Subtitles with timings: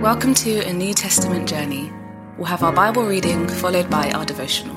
[0.00, 1.92] Welcome to a New Testament journey.
[2.38, 4.74] We'll have our Bible reading followed by our devotional.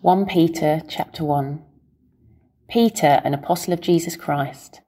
[0.00, 1.62] 1 Peter chapter 1
[2.66, 4.80] Peter, an apostle of Jesus Christ,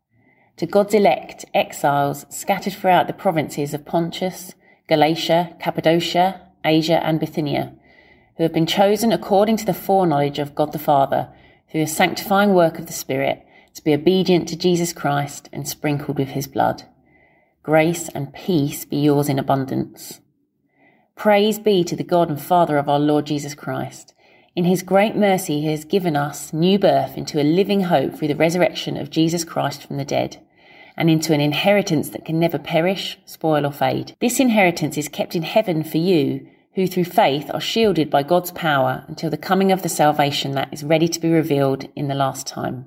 [0.56, 4.54] to God's elect exiles scattered throughout the provinces of Pontus,
[4.88, 7.74] Galatia, Cappadocia, Asia, and Bithynia,
[8.38, 11.28] who have been chosen according to the foreknowledge of God the Father,
[11.70, 16.18] through the sanctifying work of the Spirit to be obedient to Jesus Christ and sprinkled
[16.18, 16.84] with his blood.
[17.62, 20.20] Grace and peace be yours in abundance.
[21.16, 24.14] Praise be to the God and Father of our Lord Jesus Christ.
[24.56, 28.28] In his great mercy, he has given us new birth into a living hope through
[28.28, 30.40] the resurrection of Jesus Christ from the dead,
[30.96, 34.14] and into an inheritance that can never perish, spoil, or fade.
[34.20, 38.52] This inheritance is kept in heaven for you, who through faith are shielded by God's
[38.52, 42.14] power until the coming of the salvation that is ready to be revealed in the
[42.14, 42.86] last time.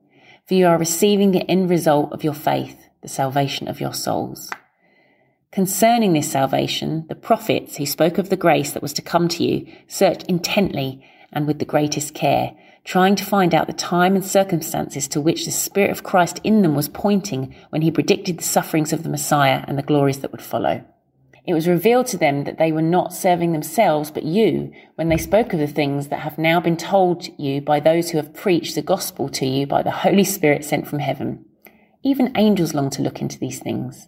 [0.51, 4.49] for you are receiving the end result of your faith, the salvation of your souls.
[5.49, 9.45] Concerning this salvation, the prophets who spoke of the grace that was to come to
[9.45, 12.51] you searched intently and with the greatest care,
[12.83, 16.63] trying to find out the time and circumstances to which the Spirit of Christ in
[16.63, 20.33] them was pointing when he predicted the sufferings of the Messiah and the glories that
[20.33, 20.83] would follow.
[21.45, 25.17] It was revealed to them that they were not serving themselves, but you, when they
[25.17, 28.75] spoke of the things that have now been told you by those who have preached
[28.75, 31.43] the gospel to you by the Holy Spirit sent from heaven.
[32.03, 34.07] Even angels long to look into these things.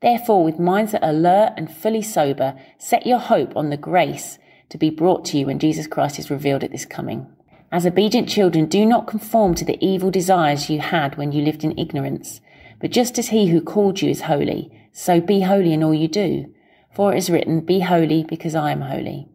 [0.00, 4.38] Therefore, with minds that are alert and fully sober, set your hope on the grace
[4.70, 7.26] to be brought to you when Jesus Christ is revealed at this coming.
[7.70, 11.64] As obedient children, do not conform to the evil desires you had when you lived
[11.64, 12.40] in ignorance,
[12.80, 16.08] but just as he who called you is holy, so be holy in all you
[16.08, 16.52] do.
[16.92, 19.28] For it is written, Be holy because I am holy.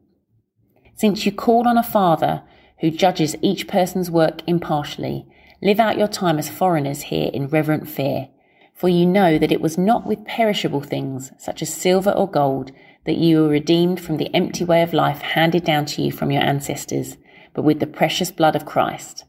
[0.93, 2.43] Since you call on a Father
[2.81, 5.25] who judges each person's work impartially,
[5.61, 8.27] live out your time as foreigners here in reverent fear.
[8.73, 12.73] For you know that it was not with perishable things, such as silver or gold,
[13.05, 16.29] that you were redeemed from the empty way of life handed down to you from
[16.29, 17.15] your ancestors,
[17.53, 19.23] but with the precious blood of Christ,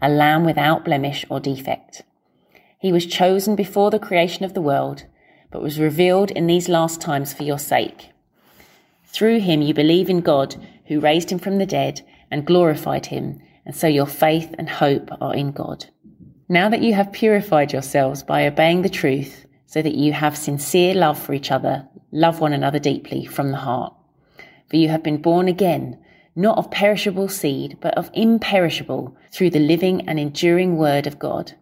[0.00, 2.02] a lamb without blemish or defect.
[2.78, 5.06] He was chosen before the creation of the world
[5.50, 8.10] but was revealed in these last times for your sake.
[9.06, 10.56] Through him you believe in God,
[10.86, 15.10] who raised him from the dead and glorified him, and so your faith and hope
[15.20, 15.86] are in God.
[16.48, 20.94] Now that you have purified yourselves by obeying the truth, so that you have sincere
[20.94, 23.94] love for each other, love one another deeply from the heart.
[24.68, 25.98] For you have been born again,
[26.34, 31.52] not of perishable seed, but of imperishable, through the living and enduring word of God.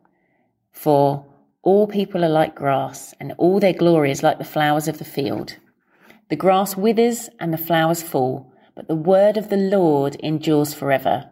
[0.72, 1.24] For
[1.62, 5.04] all people are like grass, and all their glory is like the flowers of the
[5.04, 5.56] field.
[6.28, 11.30] The grass withers and the flowers fall, but the word of the Lord endures forever.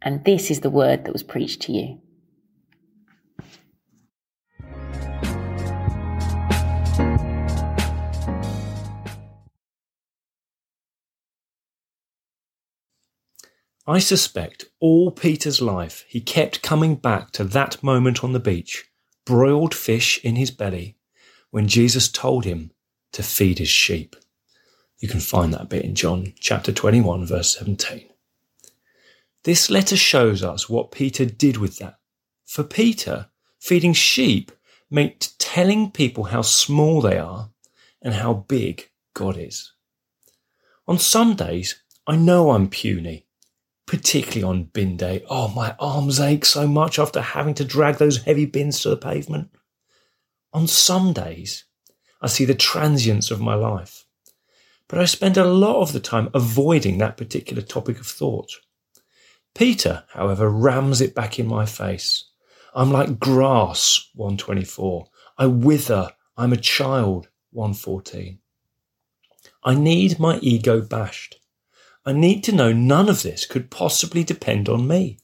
[0.00, 2.00] And this is the word that was preached to you.
[13.86, 18.86] I suspect all Peter's life he kept coming back to that moment on the beach
[19.24, 20.96] broiled fish in his belly
[21.50, 22.70] when Jesus told him
[23.12, 24.16] to feed his sheep.
[24.98, 28.08] You can find that bit in John chapter 21, verse 17.
[29.44, 31.98] This letter shows us what Peter did with that.
[32.46, 34.50] For Peter, feeding sheep
[34.90, 37.50] meant telling people how small they are
[38.00, 39.72] and how big God is.
[40.86, 43.26] On some days, I know I'm puny
[43.86, 45.24] particularly on bin day.
[45.28, 48.96] Oh, my arms ache so much after having to drag those heavy bins to the
[48.96, 49.50] pavement.
[50.52, 51.64] On some days,
[52.22, 54.04] I see the transience of my life,
[54.88, 58.50] but I spend a lot of the time avoiding that particular topic of thought.
[59.54, 62.24] Peter, however, rams it back in my face.
[62.74, 65.06] I'm like grass, 124.
[65.38, 66.10] I wither.
[66.36, 68.38] I'm a child, 114.
[69.62, 71.36] I need my ego bashed.
[72.06, 75.18] I need to know none of this could possibly depend on me.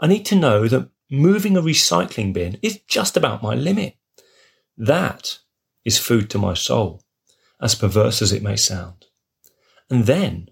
[0.00, 3.96] I need to know that moving a recycling bin is just about my limit.
[4.76, 5.38] That
[5.84, 7.02] is food to my soul,
[7.60, 9.06] as perverse as it may sound.
[9.90, 10.50] And then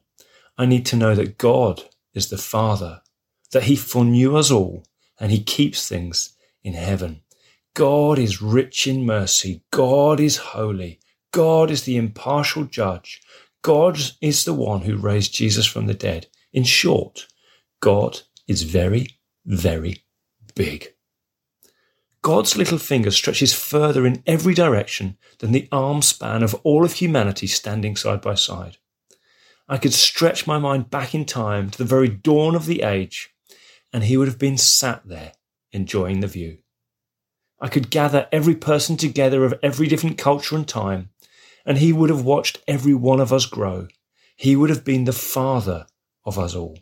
[0.57, 1.83] I need to know that God
[2.15, 3.03] is the Father,
[3.53, 4.85] that He foreknew us all
[5.21, 7.23] and He keeps things in heaven.
[7.75, 9.63] God is rich in mercy.
[9.71, 11.01] God is holy.
[11.33, 13.21] God is the impartial judge.
[13.65, 16.27] God is the one who raised Jesus from the dead.
[16.53, 17.27] In short,
[17.81, 20.05] God is very, very
[20.55, 20.89] big.
[22.21, 26.93] God's little finger stretches further in every direction than the arm span of all of
[26.93, 28.77] humanity standing side by side.
[29.67, 33.31] I could stretch my mind back in time to the very dawn of the age,
[33.95, 35.33] and he would have been sat there
[35.73, 36.59] enjoying the view.
[37.63, 41.09] I could gather every person together of every different culture and time,
[41.65, 43.89] and he would have watched every one of us grow.
[44.37, 45.87] He would have been the father
[46.25, 46.79] of us all.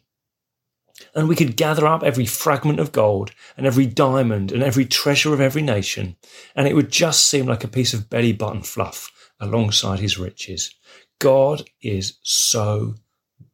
[1.14, 5.34] And we could gather up every fragment of gold and every diamond and every treasure
[5.34, 6.17] of every nation,
[6.55, 10.75] and it would just seem like a piece of belly button fluff alongside his riches.
[11.19, 12.94] God is so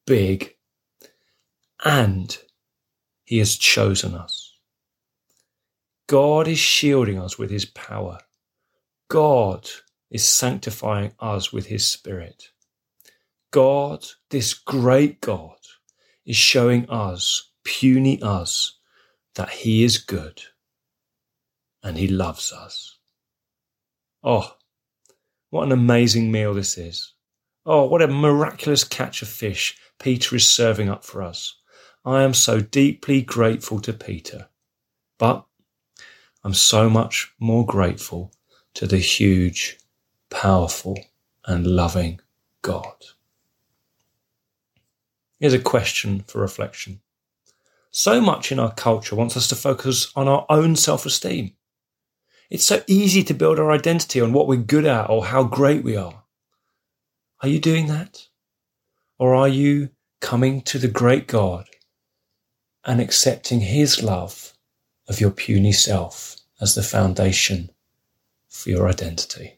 [0.07, 0.55] big,
[1.85, 2.37] and
[3.25, 4.55] he has chosen us.
[6.07, 8.19] God is shielding us with his power.
[9.09, 9.69] God
[10.11, 12.51] is sanctifying us with his spirit.
[13.51, 15.57] God, this great God,
[16.27, 18.79] is showing us, puny us,
[19.35, 20.43] that he is good
[21.83, 22.99] and he loves us.
[24.23, 24.55] Oh,
[25.51, 27.15] what an amazing meal this is.
[27.65, 31.55] Oh, what a miraculous catch of fish Peter is serving up for us.
[32.05, 34.49] I am so deeply grateful to Peter.
[35.19, 35.45] But
[36.45, 38.33] I'm so much more grateful
[38.75, 39.79] to the huge,
[40.31, 40.99] powerful,
[41.47, 42.21] and loving
[42.63, 42.95] God.
[45.41, 47.01] Here's a question for reflection.
[47.91, 51.53] So much in our culture wants us to focus on our own self esteem.
[52.51, 55.85] It's so easy to build our identity on what we're good at or how great
[55.85, 56.23] we are.
[57.43, 58.27] Are you doing that?
[59.19, 59.91] Or are you
[60.21, 61.67] coming to the great God
[62.85, 64.55] and accepting His love
[65.09, 67.71] of your puny self as the foundation
[68.49, 69.58] for your identity.